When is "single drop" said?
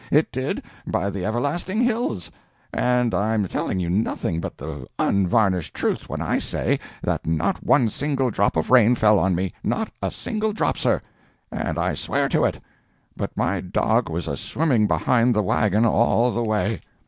7.87-8.55, 10.09-10.79